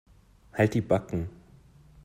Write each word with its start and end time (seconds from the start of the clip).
Halt 0.53 0.73
die 0.73 0.81
Backen. 0.81 1.29